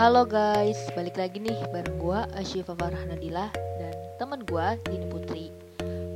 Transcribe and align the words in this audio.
Halo 0.00 0.24
guys, 0.24 0.80
balik 0.96 1.20
lagi 1.20 1.44
nih 1.44 1.60
bareng 1.76 2.00
gua 2.00 2.24
Asyifa 2.32 2.72
Farah 2.72 3.04
Nadila 3.04 3.52
dan 3.52 3.92
teman 4.16 4.40
gua 4.48 4.72
Dini 4.88 5.04
Putri. 5.04 5.52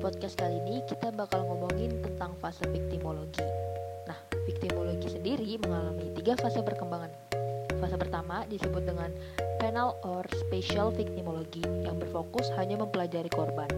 Podcast 0.01 0.41
kali 0.41 0.57
ini 0.65 0.81
kita 0.89 1.13
bakal 1.13 1.45
ngomongin 1.45 2.01
tentang 2.01 2.33
fase 2.41 2.65
viktimologi. 2.73 3.45
Nah, 4.09 4.17
viktimologi 4.49 5.13
sendiri 5.13 5.61
mengalami 5.61 6.17
tiga 6.17 6.33
fase 6.41 6.65
perkembangan. 6.65 7.13
Fase 7.77 8.01
pertama 8.01 8.49
disebut 8.49 8.89
dengan 8.89 9.13
penal 9.61 10.01
or 10.01 10.25
special 10.33 10.89
victimology 10.89 11.61
yang 11.85 12.01
berfokus 12.01 12.49
hanya 12.57 12.81
mempelajari 12.81 13.29
korban. 13.29 13.69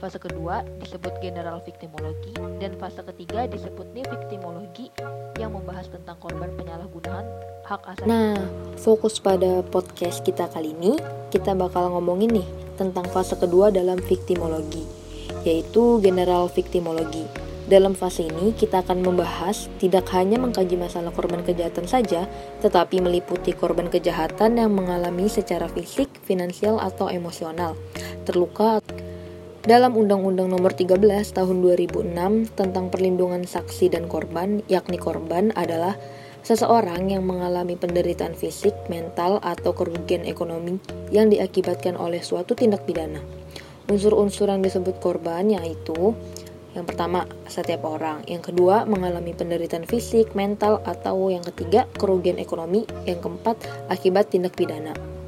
Fase 0.00 0.16
kedua 0.16 0.64
disebut 0.80 1.12
general 1.20 1.60
victimology 1.60 2.32
dan 2.56 2.72
fase 2.80 3.04
ketiga 3.04 3.44
disebut 3.44 3.84
new 3.92 4.00
victimology 4.08 4.88
yang 5.36 5.52
membahas 5.52 5.92
tentang 5.92 6.16
korban 6.16 6.48
penyalahgunaan 6.56 7.28
hak 7.68 7.84
asasi. 7.84 8.08
Nah, 8.08 8.32
fokus 8.80 9.20
pada 9.20 9.60
podcast 9.60 10.24
kita 10.24 10.48
kali 10.48 10.72
ini, 10.72 10.96
kita 11.28 11.52
bakal 11.52 11.92
ngomongin 11.92 12.32
nih 12.32 12.48
tentang 12.80 13.04
fase 13.12 13.36
kedua 13.36 13.68
dalam 13.68 14.00
victimologi, 14.00 14.88
yaitu 15.44 16.00
general 16.00 16.48
victimology. 16.48 17.28
Dalam 17.68 17.92
fase 17.92 18.24
ini, 18.24 18.56
kita 18.56 18.80
akan 18.80 19.04
membahas 19.04 19.68
tidak 19.76 20.08
hanya 20.16 20.40
mengkaji 20.40 20.80
masalah 20.80 21.12
korban 21.12 21.44
kejahatan 21.44 21.84
saja, 21.84 22.24
tetapi 22.64 23.04
meliputi 23.04 23.52
korban 23.52 23.92
kejahatan 23.92 24.56
yang 24.56 24.72
mengalami 24.72 25.28
secara 25.28 25.68
fisik, 25.68 26.08
finansial, 26.24 26.80
atau 26.80 27.12
emosional, 27.12 27.76
terluka, 28.24 28.80
dalam 29.70 29.94
Undang-Undang 29.94 30.50
Nomor 30.50 30.74
13 30.74 30.98
Tahun 31.30 31.56
2006 31.62 32.10
tentang 32.58 32.90
Perlindungan 32.90 33.46
Saksi 33.46 33.86
dan 33.86 34.10
Korban, 34.10 34.66
yakni 34.66 34.98
korban 34.98 35.54
adalah 35.54 35.94
seseorang 36.42 37.14
yang 37.14 37.22
mengalami 37.22 37.78
penderitaan 37.78 38.34
fisik, 38.34 38.74
mental, 38.90 39.38
atau 39.38 39.70
kerugian 39.70 40.26
ekonomi 40.26 40.82
yang 41.14 41.30
diakibatkan 41.30 41.94
oleh 41.94 42.18
suatu 42.18 42.58
tindak 42.58 42.82
pidana. 42.82 43.22
Unsur-unsur 43.86 44.50
yang 44.50 44.58
disebut 44.58 44.98
korban 44.98 45.46
yaitu 45.54 46.18
yang 46.74 46.82
pertama, 46.82 47.30
setiap 47.46 47.86
orang. 47.86 48.26
Yang 48.26 48.50
kedua, 48.50 48.86
mengalami 48.90 49.38
penderitaan 49.38 49.86
fisik, 49.86 50.34
mental, 50.34 50.82
atau 50.82 51.30
yang 51.30 51.42
ketiga, 51.42 51.86
kerugian 51.98 52.38
ekonomi. 52.38 52.86
Yang 53.06 53.26
keempat, 53.26 53.58
akibat 53.90 54.30
tindak 54.30 54.54
pidana. 54.54 55.19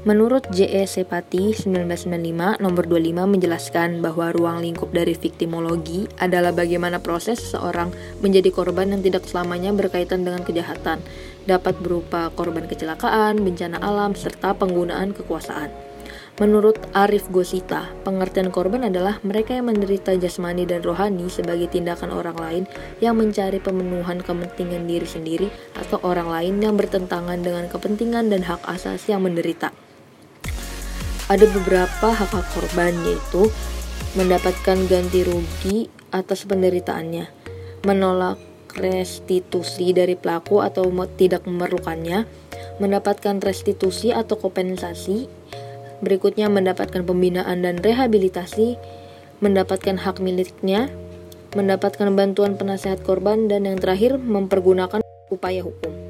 Menurut 0.00 0.48
J.E. 0.48 0.88
Sepati 0.88 1.52
1995 1.52 2.56
nomor 2.64 2.88
25 2.88 3.36
menjelaskan 3.36 4.00
bahwa 4.00 4.32
ruang 4.32 4.64
lingkup 4.64 4.88
dari 4.96 5.12
viktimologi 5.12 6.08
adalah 6.16 6.56
bagaimana 6.56 7.04
proses 7.04 7.36
seseorang 7.36 7.92
menjadi 8.24 8.48
korban 8.48 8.96
yang 8.96 9.04
tidak 9.04 9.28
selamanya 9.28 9.76
berkaitan 9.76 10.24
dengan 10.24 10.40
kejahatan, 10.40 11.04
dapat 11.44 11.76
berupa 11.84 12.32
korban 12.32 12.64
kecelakaan, 12.64 13.44
bencana 13.44 13.76
alam, 13.76 14.16
serta 14.16 14.56
penggunaan 14.56 15.12
kekuasaan. 15.12 15.68
Menurut 16.40 16.80
Arif 16.96 17.28
Gosita, 17.28 17.92
pengertian 18.00 18.48
korban 18.48 18.88
adalah 18.88 19.20
mereka 19.20 19.52
yang 19.52 19.68
menderita 19.68 20.16
jasmani 20.16 20.64
dan 20.64 20.80
rohani 20.80 21.28
sebagai 21.28 21.68
tindakan 21.68 22.16
orang 22.16 22.40
lain 22.40 22.64
yang 23.04 23.20
mencari 23.20 23.60
pemenuhan 23.60 24.24
kepentingan 24.24 24.88
diri 24.88 25.04
sendiri 25.04 25.52
atau 25.76 26.00
orang 26.00 26.32
lain 26.32 26.56
yang 26.64 26.80
bertentangan 26.80 27.44
dengan 27.44 27.68
kepentingan 27.68 28.32
dan 28.32 28.48
hak 28.48 28.64
asasi 28.64 29.12
yang 29.12 29.28
menderita 29.28 29.76
ada 31.30 31.46
beberapa 31.46 32.10
hak-hak 32.10 32.46
korban 32.50 32.90
yaitu 33.06 33.46
mendapatkan 34.18 34.74
ganti 34.90 35.22
rugi 35.22 35.86
atas 36.10 36.42
penderitaannya, 36.42 37.30
menolak 37.86 38.42
restitusi 38.74 39.94
dari 39.94 40.18
pelaku 40.18 40.58
atau 40.58 40.90
tidak 41.14 41.46
memerlukannya, 41.46 42.26
mendapatkan 42.82 43.38
restitusi 43.38 44.10
atau 44.10 44.34
kompensasi, 44.42 45.30
berikutnya 46.02 46.50
mendapatkan 46.50 47.06
pembinaan 47.06 47.62
dan 47.62 47.78
rehabilitasi, 47.78 48.74
mendapatkan 49.38 50.02
hak 50.02 50.18
miliknya, 50.18 50.90
mendapatkan 51.54 52.10
bantuan 52.10 52.58
penasehat 52.58 53.06
korban, 53.06 53.46
dan 53.46 53.70
yang 53.70 53.78
terakhir 53.78 54.18
mempergunakan 54.18 54.98
upaya 55.30 55.62
hukum. 55.62 56.09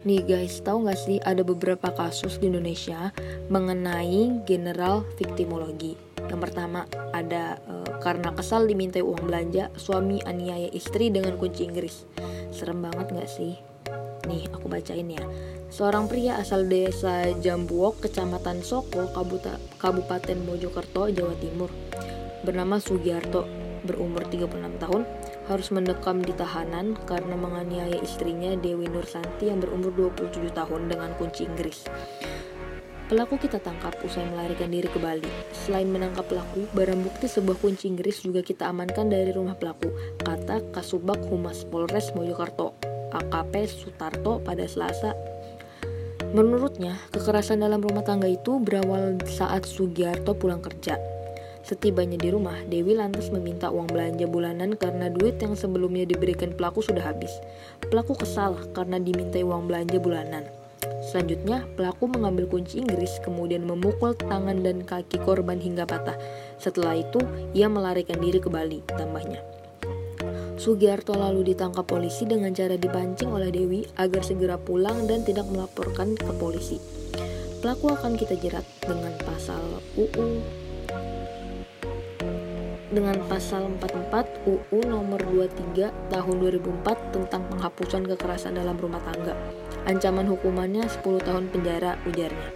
Nih 0.00 0.24
guys, 0.24 0.64
tahu 0.64 0.88
nggak 0.88 0.96
sih 0.96 1.20
ada 1.20 1.44
beberapa 1.44 1.92
kasus 1.92 2.40
di 2.40 2.48
Indonesia 2.48 3.12
mengenai 3.52 4.40
general 4.48 5.04
victimologi. 5.20 5.92
Yang 6.24 6.40
pertama 6.40 6.88
ada 7.12 7.60
e, 7.68 8.00
karena 8.00 8.32
kesal 8.32 8.64
dimintai 8.64 9.04
uang 9.04 9.28
belanja, 9.28 9.68
suami 9.76 10.24
aniaya 10.24 10.72
istri 10.72 11.12
dengan 11.12 11.36
kunci 11.36 11.68
Inggris. 11.68 12.08
Serem 12.48 12.80
banget 12.80 13.12
nggak 13.12 13.28
sih? 13.28 13.60
Nih 14.24 14.48
aku 14.48 14.72
bacain 14.72 15.04
ya. 15.04 15.20
Seorang 15.68 16.08
pria 16.08 16.40
asal 16.40 16.64
desa 16.64 17.28
Jambuok, 17.36 18.00
kecamatan 18.00 18.64
Soko, 18.64 19.04
Kabupaten 19.76 20.38
Mojokerto, 20.48 21.12
Jawa 21.12 21.36
Timur, 21.44 21.68
bernama 22.40 22.80
Sugiarto, 22.80 23.44
berumur 23.84 24.24
36 24.24 24.80
tahun, 24.80 25.04
harus 25.50 25.74
mendekam 25.74 26.22
di 26.22 26.30
tahanan 26.30 26.94
karena 27.10 27.34
menganiaya 27.34 27.98
istrinya 27.98 28.54
Dewi 28.54 28.86
Nursanti 28.86 29.50
yang 29.50 29.58
berumur 29.58 29.90
27 30.14 30.54
tahun 30.54 30.86
dengan 30.86 31.10
kunci 31.18 31.50
Inggris. 31.50 31.90
Pelaku 33.10 33.42
kita 33.42 33.58
tangkap 33.58 33.98
usai 34.06 34.22
melarikan 34.30 34.70
diri 34.70 34.86
ke 34.86 35.02
Bali. 35.02 35.26
Selain 35.50 35.90
menangkap 35.90 36.30
pelaku, 36.30 36.70
barang 36.70 37.02
bukti 37.02 37.26
sebuah 37.26 37.58
kunci 37.58 37.90
Inggris 37.90 38.22
juga 38.22 38.38
kita 38.38 38.70
amankan 38.70 39.10
dari 39.10 39.34
rumah 39.34 39.58
pelaku, 39.58 39.90
kata 40.22 40.70
Kasubag 40.70 41.18
Humas 41.26 41.66
Polres 41.66 42.14
Mojokerto, 42.14 42.78
AKP 43.10 43.66
Sutarto 43.66 44.38
pada 44.38 44.62
Selasa. 44.70 45.18
Menurutnya, 46.30 46.94
kekerasan 47.10 47.66
dalam 47.66 47.82
rumah 47.82 48.06
tangga 48.06 48.30
itu 48.30 48.62
berawal 48.62 49.18
saat 49.26 49.66
Sugiarto 49.66 50.38
pulang 50.38 50.62
kerja. 50.62 51.09
Setibanya 51.60 52.16
di 52.16 52.32
rumah, 52.32 52.56
Dewi 52.64 52.96
lantas 52.96 53.28
meminta 53.28 53.68
uang 53.68 53.92
belanja 53.92 54.24
bulanan 54.24 54.80
karena 54.80 55.12
duit 55.12 55.36
yang 55.44 55.52
sebelumnya 55.52 56.08
diberikan 56.08 56.56
pelaku 56.56 56.80
sudah 56.80 57.04
habis. 57.04 57.30
Pelaku 57.84 58.16
kesal 58.16 58.56
karena 58.72 58.96
dimintai 58.96 59.44
uang 59.44 59.68
belanja 59.68 60.00
bulanan. 60.00 60.48
Selanjutnya, 61.04 61.68
pelaku 61.76 62.08
mengambil 62.08 62.48
kunci 62.48 62.80
Inggris 62.80 63.20
kemudian 63.20 63.68
memukul 63.68 64.16
tangan 64.16 64.64
dan 64.64 64.88
kaki 64.88 65.20
korban 65.20 65.60
hingga 65.60 65.84
patah. 65.84 66.16
Setelah 66.56 66.96
itu, 66.96 67.20
ia 67.52 67.68
melarikan 67.68 68.16
diri 68.16 68.40
ke 68.40 68.48
Bali, 68.48 68.80
tambahnya. 68.88 69.44
Sugiarto 70.60 71.16
lalu 71.16 71.52
ditangkap 71.52 71.88
polisi 71.88 72.28
dengan 72.28 72.52
cara 72.52 72.76
dipancing 72.76 73.32
oleh 73.32 73.48
Dewi 73.48 73.80
agar 73.96 74.20
segera 74.20 74.60
pulang 74.60 75.08
dan 75.08 75.24
tidak 75.24 75.48
melaporkan 75.48 76.12
ke 76.16 76.32
polisi. 76.36 76.76
Pelaku 77.64 77.92
akan 77.92 78.16
kita 78.16 78.36
jerat 78.40 78.64
dengan 78.80 79.12
pasal 79.24 79.60
UU 79.96 80.40
dengan 82.90 83.22
pasal 83.30 83.70
44 83.78 84.50
UU 84.50 84.78
nomor 84.90 85.22
23 85.22 86.10
tahun 86.10 86.36
2004 86.42 87.14
tentang 87.14 87.42
penghapusan 87.46 88.02
kekerasan 88.10 88.58
dalam 88.58 88.74
rumah 88.76 88.98
tangga. 89.06 89.38
Ancaman 89.86 90.26
hukumannya 90.26 90.90
10 90.90 91.22
tahun 91.22 91.48
penjara 91.54 91.96
ujarnya. 92.04 92.50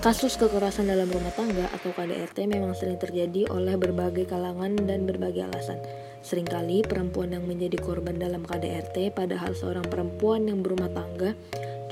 Kasus 0.00 0.40
kekerasan 0.40 0.88
dalam 0.88 1.12
rumah 1.12 1.28
tangga 1.36 1.68
atau 1.76 1.92
KDRT 1.92 2.48
memang 2.48 2.72
sering 2.72 2.96
terjadi 2.96 3.52
oleh 3.52 3.76
berbagai 3.76 4.24
kalangan 4.32 4.72
dan 4.88 5.04
berbagai 5.04 5.44
alasan. 5.52 5.76
Seringkali 6.24 6.88
perempuan 6.88 7.36
yang 7.36 7.44
menjadi 7.44 7.76
korban 7.76 8.16
dalam 8.16 8.40
KDRT 8.48 9.12
padahal 9.12 9.52
seorang 9.52 9.84
perempuan 9.84 10.48
yang 10.48 10.64
berumah 10.64 10.88
tangga 10.88 11.36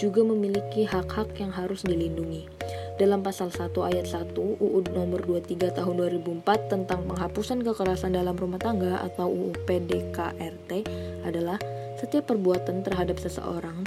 juga 0.00 0.24
memiliki 0.24 0.88
hak-hak 0.88 1.36
yang 1.36 1.52
harus 1.52 1.84
dilindungi 1.84 2.57
dalam 2.98 3.22
pasal 3.22 3.54
1 3.54 3.70
ayat 3.78 4.10
1 4.10 4.34
UU 4.34 4.90
nomor 4.90 5.22
23 5.22 5.70
tahun 5.70 5.94
2004 6.18 6.42
tentang 6.66 7.06
penghapusan 7.06 7.62
kekerasan 7.62 8.18
dalam 8.18 8.34
rumah 8.34 8.58
tangga 8.58 8.98
atau 9.06 9.30
UU 9.30 9.54
PDKRT 9.64 10.70
adalah 11.22 11.62
setiap 11.94 12.34
perbuatan 12.34 12.82
terhadap 12.82 13.22
seseorang 13.22 13.86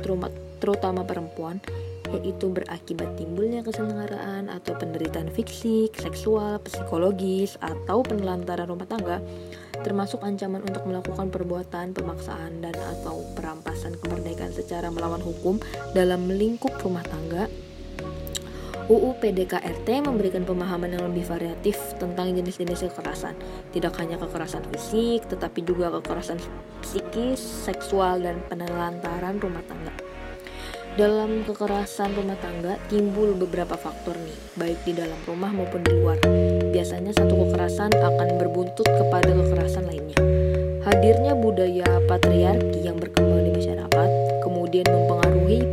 terutama 0.59 1.03
perempuan 1.03 1.59
yaitu 2.11 2.51
berakibat 2.51 3.15
timbulnya 3.15 3.63
kesenangan 3.63 4.51
atau 4.51 4.75
penderitaan 4.75 5.31
fisik, 5.31 5.95
seksual, 5.95 6.59
psikologis, 6.59 7.55
atau 7.63 8.03
penelantaran 8.03 8.67
rumah 8.67 8.83
tangga, 8.83 9.23
termasuk 9.79 10.19
ancaman 10.19 10.59
untuk 10.67 10.83
melakukan 10.83 11.31
perbuatan 11.31 11.95
pemaksaan 11.95 12.59
dan 12.59 12.75
atau 12.75 13.23
perampasan 13.39 13.95
kemerdekaan 14.03 14.51
secara 14.51 14.91
melawan 14.91 15.23
hukum 15.23 15.55
dalam 15.95 16.27
lingkup 16.27 16.75
rumah 16.83 17.05
tangga 17.07 17.47
UU 18.91 19.23
PDKRT 19.23 20.03
memberikan 20.03 20.43
pemahaman 20.43 20.91
yang 20.91 21.07
lebih 21.07 21.23
variatif 21.23 21.79
tentang 21.95 22.35
jenis-jenis 22.35 22.91
kekerasan. 22.91 23.39
Tidak 23.71 23.93
hanya 23.95 24.19
kekerasan 24.19 24.67
fisik, 24.67 25.31
tetapi 25.31 25.63
juga 25.63 25.95
kekerasan 25.95 26.35
psikis, 26.83 27.39
seksual, 27.39 28.19
dan 28.19 28.43
penelantaran 28.51 29.39
rumah 29.39 29.63
tangga. 29.63 29.95
Dalam 30.99 31.47
kekerasan 31.47 32.19
rumah 32.19 32.35
tangga 32.43 32.75
timbul 32.91 33.31
beberapa 33.39 33.79
faktor 33.79 34.11
nih, 34.19 34.37
baik 34.59 34.83
di 34.83 34.91
dalam 34.91 35.15
rumah 35.23 35.55
maupun 35.55 35.87
di 35.87 35.95
luar. 35.95 36.19
Biasanya 36.75 37.15
satu 37.15 37.47
kekerasan 37.47 37.95
akan 37.95 38.43
berbuntut 38.43 38.91
kepada 38.91 39.31
kekerasan 39.31 39.87
lainnya. 39.87 40.19
Hadirnya 40.83 41.39
budaya 41.39 41.87
patriarki 42.11 42.83
yang 42.83 42.99
berkembang 42.99 43.47
di 43.47 43.55
masyarakat, 43.55 44.09
kemudian 44.43 44.83
mempengaruhi 44.83 45.63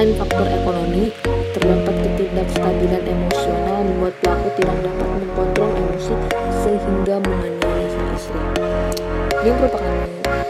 Selain 0.00 0.16
faktor 0.16 0.48
ekonomi, 0.48 1.12
terdapat 1.52 1.92
ketidakstabilan 1.92 3.04
emosional 3.04 3.84
membuat 3.84 4.16
pelaku 4.24 4.48
tidak 4.56 4.88
dapat 4.88 5.08
mengkontrol 5.12 5.70
emosi 5.76 6.16
sehingga 6.64 7.20
menganiaya 7.20 7.84
sang 7.92 8.08
istri. 8.16 8.40
Ini 9.44 9.50
merupakan 9.60 9.92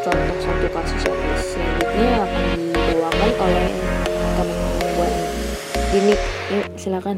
contoh 0.07 0.39
satu 0.39 0.67
kasus 0.71 1.03
yang 1.03 1.19
selanjutnya 1.35 2.09
akan 2.23 2.45
dibawakan 2.63 3.31
oleh 3.43 3.67
teman 4.39 4.71
gue 4.79 5.09
ini. 5.99 6.15
Yuk 6.55 6.67
silakan. 6.79 7.17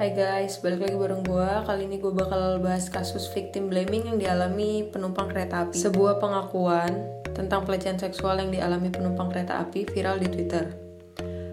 Hai 0.00 0.16
guys, 0.16 0.64
balik 0.64 0.80
lagi 0.88 0.96
bareng 0.96 1.28
gue. 1.28 1.48
Kali 1.68 1.92
ini 1.92 2.00
gue 2.00 2.12
bakal 2.16 2.56
bahas 2.64 2.88
kasus 2.88 3.28
victim 3.36 3.68
blaming 3.68 4.08
yang 4.08 4.16
dialami 4.16 4.88
penumpang 4.88 5.28
kereta 5.28 5.68
api. 5.68 5.76
Sebuah 5.76 6.24
pengakuan 6.24 7.04
tentang 7.36 7.68
pelecehan 7.68 8.00
seksual 8.00 8.40
yang 8.40 8.48
dialami 8.48 8.88
penumpang 8.88 9.28
kereta 9.28 9.60
api 9.60 9.84
viral 9.92 10.16
di 10.16 10.32
Twitter. 10.32 10.91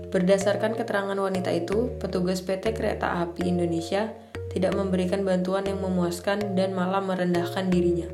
Berdasarkan 0.09 0.73
keterangan 0.73 1.17
wanita 1.17 1.53
itu, 1.53 1.93
petugas 2.01 2.41
PT 2.41 2.73
Kereta 2.73 3.21
Api 3.21 3.45
Indonesia 3.45 4.09
tidak 4.49 4.73
memberikan 4.73 5.21
bantuan 5.21 5.69
yang 5.69 5.77
memuaskan 5.77 6.57
dan 6.57 6.73
malah 6.73 7.01
merendahkan 7.01 7.69
dirinya. 7.69 8.09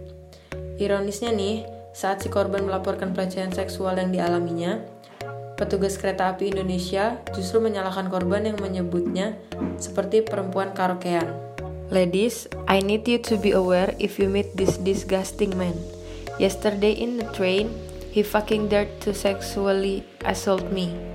Ironisnya 0.76 1.32
nih, 1.32 1.64
saat 1.96 2.20
si 2.20 2.28
korban 2.28 2.68
melaporkan 2.68 3.16
pelecehan 3.16 3.56
seksual 3.56 3.96
yang 3.96 4.12
dialaminya, 4.12 4.84
petugas 5.56 5.96
kereta 5.96 6.36
api 6.36 6.52
Indonesia 6.52 7.24
justru 7.32 7.64
menyalahkan 7.64 8.12
korban 8.12 8.44
yang 8.44 8.60
menyebutnya 8.60 9.40
seperti 9.80 10.20
perempuan 10.20 10.76
karaokean. 10.76 11.32
Ladies, 11.88 12.52
I 12.68 12.84
need 12.84 13.08
you 13.08 13.24
to 13.24 13.40
be 13.40 13.56
aware 13.56 13.96
if 13.96 14.20
you 14.20 14.28
meet 14.28 14.60
this 14.60 14.76
disgusting 14.76 15.56
man. 15.56 15.80
Yesterday 16.36 16.92
in 16.92 17.16
the 17.16 17.28
train, 17.32 17.72
he 18.12 18.20
fucking 18.20 18.68
dared 18.68 18.92
to 19.08 19.16
sexually 19.16 20.04
assault 20.28 20.68
me. 20.76 21.15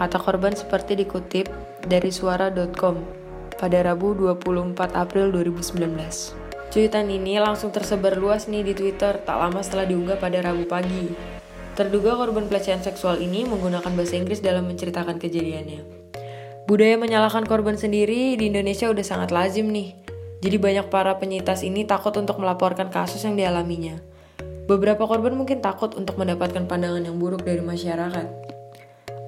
Kata 0.00 0.16
korban 0.16 0.56
seperti 0.56 0.96
dikutip 0.96 1.52
dari 1.84 2.08
suara.com 2.08 2.96
pada 3.60 3.84
Rabu 3.84 4.16
24 4.16 4.96
April 4.96 5.28
2019. 5.28 6.72
Cuitan 6.72 7.12
ini 7.12 7.36
langsung 7.36 7.68
tersebar 7.68 8.16
luas 8.16 8.48
nih 8.48 8.64
di 8.64 8.72
Twitter 8.72 9.20
tak 9.20 9.36
lama 9.36 9.60
setelah 9.60 9.84
diunggah 9.84 10.16
pada 10.16 10.40
Rabu 10.40 10.64
pagi. 10.64 11.12
Terduga 11.76 12.16
korban 12.16 12.48
pelecehan 12.48 12.80
seksual 12.80 13.20
ini 13.20 13.44
menggunakan 13.44 13.92
bahasa 13.92 14.16
Inggris 14.16 14.40
dalam 14.40 14.64
menceritakan 14.72 15.20
kejadiannya. 15.20 15.84
Budaya 16.64 16.96
menyalahkan 16.96 17.44
korban 17.44 17.76
sendiri 17.76 18.40
di 18.40 18.48
Indonesia 18.48 18.88
udah 18.88 19.04
sangat 19.04 19.28
lazim 19.28 19.68
nih. 19.68 20.00
Jadi 20.40 20.56
banyak 20.56 20.88
para 20.88 21.12
penyitas 21.20 21.60
ini 21.60 21.84
takut 21.84 22.16
untuk 22.16 22.40
melaporkan 22.40 22.88
kasus 22.88 23.20
yang 23.28 23.36
dialaminya. 23.36 24.00
Beberapa 24.64 25.04
korban 25.04 25.36
mungkin 25.36 25.60
takut 25.60 25.92
untuk 25.92 26.16
mendapatkan 26.16 26.64
pandangan 26.64 27.04
yang 27.04 27.20
buruk 27.20 27.44
dari 27.44 27.60
masyarakat. 27.60 28.49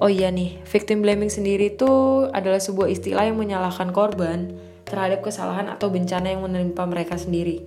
Oh 0.03 0.11
iya 0.11 0.27
nih, 0.27 0.59
victim 0.67 0.99
blaming 0.99 1.31
sendiri 1.31 1.79
itu 1.79 1.87
adalah 2.35 2.59
sebuah 2.59 2.91
istilah 2.91 3.23
yang 3.23 3.39
menyalahkan 3.39 3.95
korban 3.95 4.51
terhadap 4.83 5.23
kesalahan 5.23 5.71
atau 5.71 5.87
bencana 5.87 6.27
yang 6.27 6.43
menimpa 6.43 6.83
mereka 6.83 7.15
sendiri. 7.15 7.63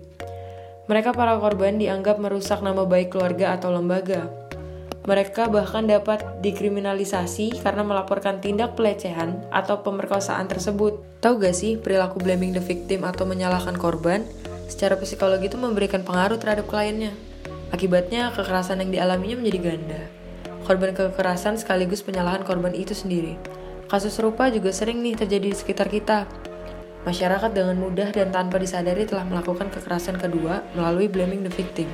Mereka 0.85 1.17
para 1.17 1.41
korban 1.41 1.81
dianggap 1.81 2.21
merusak 2.21 2.61
nama 2.61 2.85
baik 2.85 3.17
keluarga 3.17 3.57
atau 3.57 3.73
lembaga. 3.73 4.29
Mereka 5.09 5.49
bahkan 5.49 5.89
dapat 5.89 6.45
dikriminalisasi 6.45 7.65
karena 7.65 7.81
melaporkan 7.81 8.45
tindak 8.45 8.77
pelecehan 8.77 9.41
atau 9.49 9.81
pemerkosaan 9.81 10.45
tersebut. 10.45 11.01
Tahu 11.25 11.41
gak 11.41 11.57
sih 11.57 11.81
perilaku 11.81 12.21
blaming 12.21 12.53
the 12.53 12.61
victim 12.61 13.09
atau 13.09 13.25
menyalahkan 13.25 13.81
korban 13.81 14.29
secara 14.69 15.01
psikologi 15.01 15.49
itu 15.49 15.57
memberikan 15.57 16.05
pengaruh 16.05 16.37
terhadap 16.37 16.69
kliennya. 16.69 17.17
Akibatnya 17.73 18.29
kekerasan 18.37 18.85
yang 18.85 18.93
dialaminya 18.93 19.41
menjadi 19.41 19.73
ganda. 19.73 20.16
Korban 20.67 20.93
kekerasan 20.93 21.55
sekaligus 21.63 22.03
penyalahan 22.03 22.43
korban 22.43 22.75
itu 22.75 22.91
sendiri. 22.91 23.39
Kasus 23.87 24.19
serupa 24.19 24.51
juga 24.51 24.75
sering 24.75 24.99
nih 24.99 25.15
terjadi 25.15 25.55
di 25.55 25.57
sekitar 25.57 25.87
kita, 25.87 26.27
Masyarakat 27.07 27.55
dengan 27.55 27.79
mudah 27.79 28.11
dan 28.11 28.35
tanpa 28.35 28.59
disadari 28.59 29.07
telah 29.07 29.23
melakukan 29.23 29.71
kekerasan 29.71 30.19
kedua 30.19 30.67
melalui 30.75 31.07
blaming 31.07 31.47
the 31.47 31.53
victim. 31.55 31.87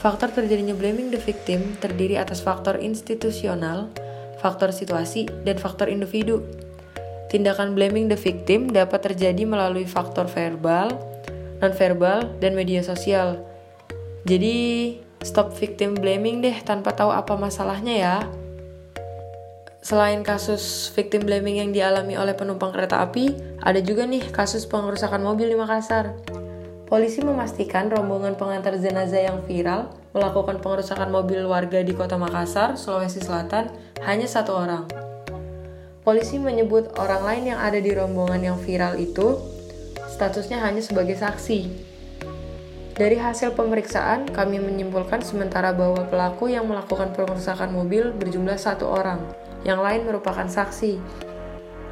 Faktor 0.00 0.32
terjadinya 0.32 0.72
blaming 0.72 1.12
the 1.12 1.20
victim 1.20 1.76
terdiri 1.76 2.16
atas 2.16 2.40
faktor 2.40 2.80
institusional, 2.80 3.92
faktor 4.40 4.72
situasi, 4.72 5.28
dan 5.44 5.60
faktor 5.60 5.92
individu. 5.92 6.40
Tindakan 7.28 7.76
blaming 7.76 8.08
the 8.08 8.16
victim 8.16 8.72
dapat 8.72 9.12
terjadi 9.12 9.44
melalui 9.44 9.84
faktor 9.84 10.24
verbal, 10.24 10.88
non-verbal, 11.60 12.32
dan 12.40 12.56
media 12.56 12.80
sosial. 12.80 13.44
Jadi, 14.24 14.56
stop 15.22 15.54
victim 15.56 15.98
blaming 15.98 16.42
deh 16.42 16.54
tanpa 16.62 16.94
tahu 16.94 17.10
apa 17.10 17.34
masalahnya 17.34 17.94
ya. 17.94 18.16
Selain 19.78 20.20
kasus 20.20 20.92
victim 20.92 21.24
blaming 21.24 21.64
yang 21.64 21.70
dialami 21.72 22.18
oleh 22.18 22.36
penumpang 22.36 22.74
kereta 22.74 23.00
api, 23.00 23.32
ada 23.62 23.80
juga 23.80 24.04
nih 24.04 24.20
kasus 24.34 24.68
pengerusakan 24.68 25.22
mobil 25.22 25.48
di 25.48 25.56
Makassar. 25.56 26.12
Polisi 26.88 27.20
memastikan 27.20 27.92
rombongan 27.92 28.36
pengantar 28.36 28.76
jenazah 28.80 29.20
yang 29.20 29.44
viral 29.44 29.92
melakukan 30.16 30.58
pengerusakan 30.64 31.12
mobil 31.12 31.44
warga 31.44 31.84
di 31.84 31.92
kota 31.92 32.16
Makassar, 32.16 32.80
Sulawesi 32.80 33.20
Selatan, 33.20 33.68
hanya 34.04 34.24
satu 34.24 34.56
orang. 34.56 34.88
Polisi 36.00 36.40
menyebut 36.40 36.96
orang 36.96 37.20
lain 37.20 37.44
yang 37.52 37.60
ada 37.60 37.76
di 37.76 37.92
rombongan 37.92 38.40
yang 38.40 38.56
viral 38.56 38.96
itu 38.96 39.36
statusnya 40.08 40.64
hanya 40.64 40.80
sebagai 40.80 41.14
saksi. 41.20 41.68
Dari 42.98 43.14
hasil 43.14 43.54
pemeriksaan, 43.54 44.26
kami 44.26 44.58
menyimpulkan 44.58 45.22
sementara 45.22 45.70
bahwa 45.70 46.02
pelaku 46.10 46.50
yang 46.50 46.66
melakukan 46.66 47.14
pengerusakan 47.14 47.70
mobil 47.70 48.10
berjumlah 48.10 48.58
satu 48.58 48.90
orang 48.90 49.22
yang 49.62 49.78
lain 49.78 50.02
merupakan 50.02 50.50
saksi. 50.50 50.98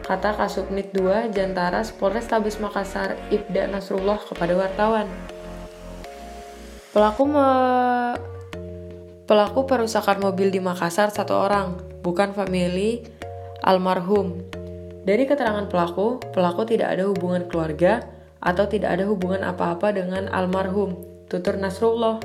Kata 0.03 0.35
Kasubnit 0.35 0.91
2 0.91 1.31
Jantara 1.31 1.87
Polres 1.95 2.27
Tabes 2.27 2.59
Makassar 2.59 3.15
Ibda 3.31 3.71
Nasrullah 3.71 4.19
kepada 4.19 4.59
wartawan. 4.59 5.07
Pelaku 6.91 7.23
me... 7.23 7.47
Pelaku 9.31 9.63
perusakan 9.63 10.19
mobil 10.19 10.51
di 10.51 10.59
Makassar 10.59 11.15
satu 11.15 11.39
orang, 11.39 11.79
bukan 12.03 12.35
famili 12.35 13.07
almarhum. 13.63 14.43
Dari 15.07 15.23
keterangan 15.23 15.71
pelaku, 15.71 16.19
pelaku 16.35 16.67
tidak 16.67 16.99
ada 16.99 17.07
hubungan 17.07 17.47
keluarga 17.47 18.16
atau 18.41 18.65
tidak 18.69 19.01
ada 19.01 19.05
hubungan 19.09 19.43
apa-apa 19.43 19.93
dengan 19.97 20.29
almarhum, 20.33 20.97
tutur 21.27 21.57
Nasrullah. 21.59 22.21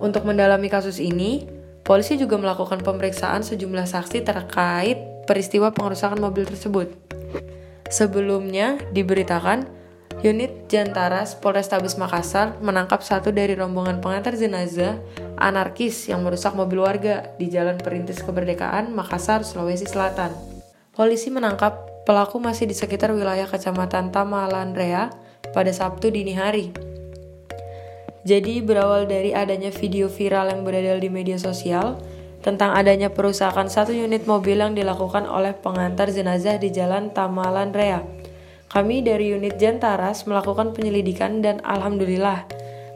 Untuk 0.00 0.24
mendalami 0.24 0.72
kasus 0.72 0.96
ini, 0.96 1.60
Polisi 1.90 2.14
juga 2.14 2.38
melakukan 2.38 2.86
pemeriksaan 2.86 3.42
sejumlah 3.42 3.82
saksi 3.82 4.22
terkait 4.22 5.26
peristiwa 5.26 5.74
pengerusakan 5.74 6.22
mobil 6.22 6.46
tersebut. 6.46 6.86
Sebelumnya 7.90 8.78
diberitakan, 8.94 9.66
unit 10.22 10.70
Jantaras 10.70 11.34
Polrestabes 11.34 11.98
Makassar 11.98 12.62
menangkap 12.62 13.02
satu 13.02 13.34
dari 13.34 13.58
rombongan 13.58 13.98
pengantar 13.98 14.38
jenazah 14.38 15.02
anarkis 15.34 16.06
yang 16.06 16.22
merusak 16.22 16.54
mobil 16.54 16.78
warga 16.78 17.34
di 17.42 17.50
Jalan 17.50 17.82
Perintis 17.82 18.22
Kemerdekaan, 18.22 18.94
Makassar, 18.94 19.42
Sulawesi 19.42 19.90
Selatan. 19.90 20.30
Polisi 20.94 21.26
menangkap 21.34 21.89
pelaku 22.04 22.40
masih 22.40 22.64
di 22.64 22.76
sekitar 22.76 23.12
wilayah 23.12 23.44
Kecamatan 23.44 24.08
Tamalandrea 24.08 25.12
pada 25.52 25.72
Sabtu 25.74 26.08
dini 26.08 26.32
hari. 26.32 26.72
Jadi 28.20 28.60
berawal 28.60 29.08
dari 29.08 29.32
adanya 29.32 29.72
video 29.72 30.08
viral 30.08 30.52
yang 30.52 30.60
beredar 30.64 31.00
di 31.00 31.08
media 31.08 31.40
sosial 31.40 31.96
tentang 32.40 32.72
adanya 32.72 33.12
perusakan 33.12 33.68
satu 33.68 33.92
unit 33.92 34.24
mobil 34.28 34.60
yang 34.60 34.72
dilakukan 34.76 35.28
oleh 35.28 35.56
pengantar 35.56 36.08
jenazah 36.12 36.56
di 36.60 36.72
Jalan 36.72 37.12
Tamalan 37.12 37.72
Rea. 37.72 38.00
Kami 38.70 39.02
dari 39.02 39.34
unit 39.34 39.58
Jantaras 39.58 40.24
melakukan 40.28 40.70
penyelidikan 40.76 41.42
dan 41.42 41.58
alhamdulillah 41.64 42.46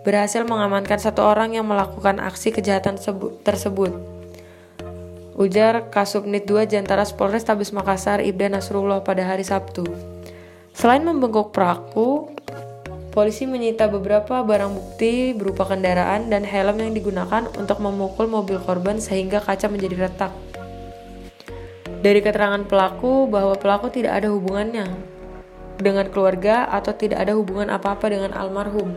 berhasil 0.04 0.44
mengamankan 0.44 1.00
satu 1.00 1.24
orang 1.24 1.56
yang 1.56 1.66
melakukan 1.66 2.20
aksi 2.20 2.52
kejahatan 2.52 3.00
tersebut. 3.42 4.13
Ujar 5.34 5.90
Kasubnit 5.90 6.46
2 6.46 6.70
Jantaras 6.70 7.10
Polres 7.10 7.42
Tabes 7.42 7.74
Makassar 7.74 8.22
Ibda 8.22 8.54
Nasrullah 8.54 9.02
pada 9.02 9.26
hari 9.26 9.42
Sabtu. 9.42 9.82
Selain 10.70 11.02
membengkok 11.02 11.50
pelaku, 11.50 12.30
Polisi 13.14 13.46
menyita 13.46 13.86
beberapa 13.86 14.42
barang 14.42 14.74
bukti 14.74 15.30
berupa 15.38 15.62
kendaraan 15.70 16.34
dan 16.34 16.42
helm 16.42 16.82
yang 16.82 16.98
digunakan 16.98 17.46
untuk 17.54 17.78
memukul 17.78 18.26
mobil 18.26 18.58
korban 18.58 18.98
sehingga 18.98 19.38
kaca 19.38 19.70
menjadi 19.70 20.10
retak. 20.10 20.34
Dari 22.02 22.18
keterangan 22.18 22.66
pelaku 22.66 23.30
bahwa 23.30 23.54
pelaku 23.54 23.94
tidak 23.94 24.18
ada 24.18 24.34
hubungannya 24.34 24.90
dengan 25.78 26.10
keluarga 26.10 26.66
atau 26.66 26.90
tidak 26.90 27.22
ada 27.22 27.38
hubungan 27.38 27.70
apa-apa 27.70 28.10
dengan 28.10 28.34
almarhum. 28.34 28.90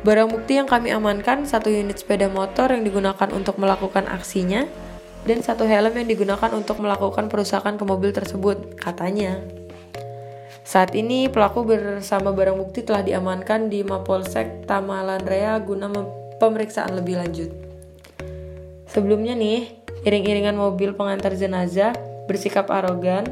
Barang 0.00 0.32
bukti 0.32 0.56
yang 0.56 0.64
kami 0.64 0.88
amankan 0.88 1.44
satu 1.44 1.68
unit 1.68 2.00
sepeda 2.00 2.32
motor 2.32 2.72
yang 2.72 2.80
digunakan 2.80 3.28
untuk 3.28 3.60
melakukan 3.60 4.08
aksinya 4.08 4.64
dan 5.26 5.42
satu 5.42 5.66
helm 5.66 5.92
yang 5.98 6.08
digunakan 6.08 6.50
untuk 6.54 6.78
melakukan 6.78 7.26
perusakan 7.26 7.76
ke 7.76 7.84
mobil 7.84 8.14
tersebut, 8.14 8.78
katanya. 8.78 9.42
Saat 10.62 10.94
ini 10.94 11.26
pelaku 11.26 11.66
bersama 11.66 12.30
barang 12.30 12.58
bukti 12.58 12.82
telah 12.86 13.02
diamankan 13.02 13.70
di 13.70 13.82
Mapolsek 13.82 14.66
Tamalanrea 14.70 15.58
guna 15.62 15.90
pemeriksaan 16.38 16.94
lebih 16.94 17.18
lanjut. 17.18 17.50
Sebelumnya 18.86 19.34
nih, 19.34 19.86
Iring-iringan 20.06 20.54
mobil 20.54 20.94
pengantar 20.94 21.34
jenazah 21.34 21.90
bersikap 22.30 22.70
arogan 22.70 23.26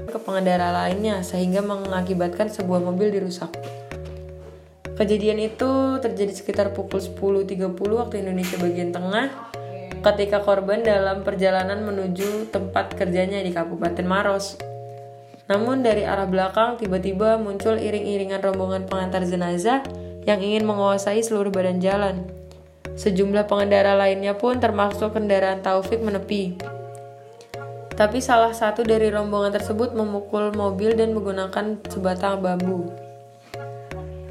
ke 0.00 0.16
pengendara 0.16 0.72
lainnya 0.72 1.20
sehingga 1.20 1.60
mengakibatkan 1.60 2.48
sebuah 2.48 2.80
mobil 2.80 3.12
dirusak. 3.12 3.52
Kejadian 4.96 5.44
itu 5.44 6.00
terjadi 6.00 6.32
sekitar 6.32 6.72
pukul 6.72 7.04
10.30 7.04 7.76
waktu 8.00 8.24
Indonesia 8.24 8.56
bagian 8.56 8.96
tengah 8.96 9.28
ketika 10.04 10.44
korban 10.44 10.84
dalam 10.84 11.24
perjalanan 11.24 11.80
menuju 11.80 12.52
tempat 12.52 12.92
kerjanya 12.92 13.40
di 13.40 13.56
Kabupaten 13.56 14.04
Maros. 14.04 14.60
Namun 15.48 15.80
dari 15.80 16.04
arah 16.04 16.28
belakang 16.28 16.76
tiba-tiba 16.76 17.40
muncul 17.40 17.80
iring-iringan 17.80 18.44
rombongan 18.44 18.84
pengantar 18.84 19.24
jenazah 19.24 19.80
yang 20.28 20.44
ingin 20.44 20.68
menguasai 20.68 21.24
seluruh 21.24 21.48
badan 21.48 21.80
jalan. 21.80 22.28
Sejumlah 23.00 23.48
pengendara 23.48 23.96
lainnya 23.96 24.36
pun 24.36 24.60
termasuk 24.60 25.16
kendaraan 25.16 25.64
Taufik 25.64 26.04
menepi. 26.04 26.56
Tapi 27.94 28.18
salah 28.20 28.52
satu 28.52 28.84
dari 28.84 29.08
rombongan 29.08 29.56
tersebut 29.56 29.96
memukul 29.96 30.52
mobil 30.52 30.92
dan 30.98 31.16
menggunakan 31.16 31.80
sebatang 31.88 32.44
bambu. 32.44 32.92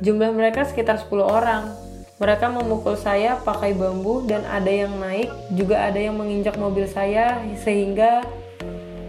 Jumlah 0.04 0.36
mereka 0.36 0.68
sekitar 0.68 1.00
10 1.00 1.24
orang. 1.24 1.83
Mereka 2.24 2.56
memukul 2.56 2.96
saya 2.96 3.36
pakai 3.36 3.76
bambu 3.76 4.24
dan 4.24 4.48
ada 4.48 4.72
yang 4.72 4.96
naik, 4.96 5.28
juga 5.52 5.84
ada 5.84 6.00
yang 6.00 6.16
menginjak 6.16 6.56
mobil 6.56 6.88
saya 6.88 7.44
sehingga 7.60 8.24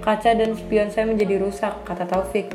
kaca 0.02 0.34
dan 0.34 0.58
spion 0.58 0.90
saya 0.90 1.06
menjadi 1.06 1.38
rusak, 1.38 1.86
kata 1.86 2.10
Taufik. 2.10 2.50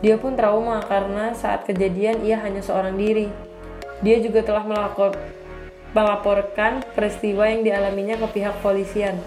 Dia 0.00 0.16
pun 0.16 0.32
trauma 0.32 0.80
karena 0.80 1.36
saat 1.36 1.68
kejadian 1.68 2.24
ia 2.24 2.40
hanya 2.40 2.64
seorang 2.64 2.96
diri. 2.96 3.28
Dia 4.00 4.16
juga 4.24 4.40
telah 4.40 4.64
melapor, 4.64 5.12
melaporkan 5.92 6.80
peristiwa 6.96 7.44
yang 7.44 7.60
dialaminya 7.60 8.16
ke 8.16 8.32
pihak 8.32 8.56
polisian. 8.64 9.20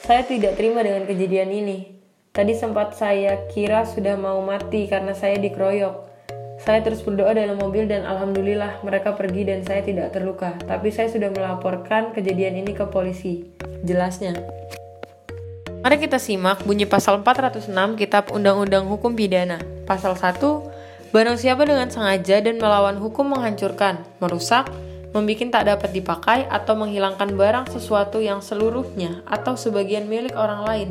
Saya 0.00 0.24
tidak 0.24 0.56
terima 0.56 0.80
dengan 0.80 1.04
kejadian 1.04 1.52
ini. 1.52 1.92
Tadi 2.32 2.56
sempat 2.56 2.96
saya 2.96 3.52
kira 3.52 3.84
sudah 3.84 4.16
mau 4.16 4.40
mati 4.40 4.88
karena 4.88 5.12
saya 5.12 5.36
dikeroyok. 5.36 6.13
Saya 6.64 6.80
terus 6.80 7.04
berdoa 7.04 7.36
dalam 7.36 7.60
mobil 7.60 7.84
dan 7.84 8.08
alhamdulillah 8.08 8.80
mereka 8.80 9.12
pergi 9.12 9.44
dan 9.44 9.60
saya 9.68 9.84
tidak 9.84 10.16
terluka. 10.16 10.56
Tapi 10.64 10.88
saya 10.88 11.12
sudah 11.12 11.28
melaporkan 11.28 12.16
kejadian 12.16 12.64
ini 12.64 12.72
ke 12.72 12.88
polisi. 12.88 13.44
Jelasnya. 13.84 14.32
Mari 15.84 16.00
kita 16.00 16.16
simak 16.16 16.64
bunyi 16.64 16.88
pasal 16.88 17.20
406 17.20 17.68
Kitab 18.00 18.32
Undang-Undang 18.32 18.88
Hukum 18.88 19.12
Pidana. 19.12 19.60
Pasal 19.84 20.16
1, 20.16 20.40
barang 21.12 21.36
siapa 21.36 21.68
dengan 21.68 21.92
sengaja 21.92 22.40
dan 22.40 22.56
melawan 22.56 22.96
hukum 22.96 23.36
menghancurkan, 23.36 24.00
merusak, 24.16 24.64
membuat 25.12 25.52
tak 25.52 25.64
dapat 25.68 25.90
dipakai 25.92 26.48
atau 26.48 26.80
menghilangkan 26.80 27.36
barang 27.36 27.76
sesuatu 27.76 28.24
yang 28.24 28.40
seluruhnya 28.40 29.20
atau 29.28 29.52
sebagian 29.52 30.08
milik 30.08 30.32
orang 30.32 30.64
lain. 30.64 30.90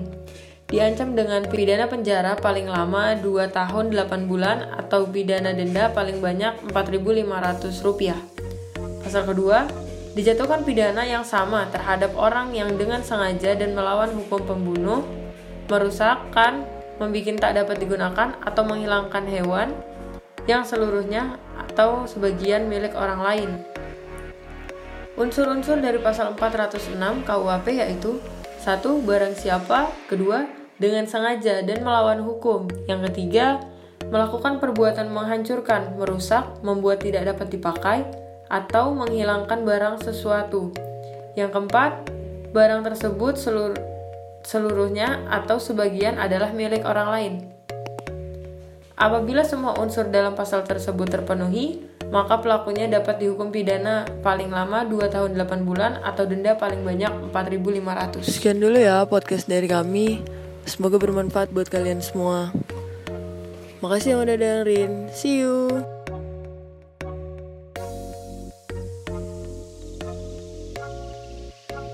Diancam 0.73 1.13
dengan 1.13 1.45
pidana 1.45 1.85
penjara 1.85 2.33
paling 2.33 2.65
lama 2.65 3.13
2 3.21 3.45
tahun 3.53 3.93
8 3.93 4.25
bulan 4.25 4.73
atau 4.73 5.05
pidana 5.05 5.53
denda 5.53 5.93
paling 5.93 6.17
banyak 6.17 6.49
Rp4.500. 6.73 9.05
Pasal 9.05 9.21
kedua, 9.29 9.69
dijatuhkan 10.17 10.65
pidana 10.65 11.05
yang 11.05 11.21
sama 11.21 11.69
terhadap 11.69 12.17
orang 12.17 12.57
yang 12.57 12.73
dengan 12.73 13.05
sengaja 13.05 13.53
dan 13.53 13.77
melawan 13.77 14.17
hukum 14.17 14.41
pembunuh, 14.49 15.05
merusakkan, 15.69 16.65
membuat 16.97 17.37
tak 17.37 17.53
dapat 17.53 17.77
digunakan 17.77 18.33
atau 18.41 18.63
menghilangkan 18.65 19.29
hewan 19.29 19.77
yang 20.49 20.65
seluruhnya 20.65 21.37
atau 21.69 22.09
sebagian 22.09 22.65
milik 22.65 22.97
orang 22.97 23.21
lain 23.21 23.49
Unsur-unsur 25.13 25.77
dari 25.77 26.01
pasal 26.01 26.33
406 26.33 26.97
KUHP 27.23 27.67
yaitu 27.77 28.17
satu 28.59 28.99
Barang 29.05 29.37
siapa 29.37 29.93
Kedua, 30.09 30.62
dengan 30.81 31.05
sengaja 31.05 31.61
dan 31.61 31.85
melawan 31.85 32.21
hukum 32.25 32.69
Yang 32.89 33.11
ketiga, 33.11 33.61
melakukan 34.09 34.57
perbuatan 34.57 35.09
menghancurkan, 35.13 35.97
merusak, 35.97 36.45
membuat 36.65 37.01
tidak 37.05 37.33
dapat 37.33 37.47
dipakai 37.53 37.99
atau 38.49 38.93
menghilangkan 38.93 39.65
barang 39.65 40.01
sesuatu 40.05 40.73
Yang 41.33 41.49
keempat, 41.57 41.91
barang 42.53 42.81
tersebut 42.85 43.37
selur 43.37 43.73
seluruhnya 44.43 45.23
atau 45.31 45.55
sebagian 45.55 46.19
adalah 46.19 46.51
milik 46.51 46.83
orang 46.83 47.09
lain 47.09 47.33
Apabila 48.93 49.41
semua 49.41 49.73
unsur 49.81 50.05
dalam 50.07 50.37
pasal 50.37 50.63
tersebut 50.69 51.09
terpenuhi, 51.09 51.81
maka 52.13 52.37
pelakunya 52.37 52.85
dapat 52.85 53.17
dihukum 53.17 53.49
pidana 53.49 54.05
paling 54.21 54.53
lama 54.53 54.85
2 54.85 55.09
tahun 55.09 55.33
8 55.33 55.65
bulan 55.65 55.97
atau 56.05 56.29
denda 56.29 56.53
paling 56.53 56.85
banyak 56.85 57.09
4.500. 57.33 58.21
Sekian 58.21 58.61
dulu 58.61 58.77
ya 58.77 59.01
podcast 59.09 59.49
dari 59.49 59.65
kami. 59.65 60.21
Semoga 60.63 60.97
bermanfaat 60.97 61.51
buat 61.51 61.67
kalian 61.67 61.99
semua. 61.99 62.55
Makasih 63.83 64.15
yang 64.15 64.21
udah 64.23 64.37
dengerin. 64.39 64.91
See 65.11 65.43
you. 65.43 65.92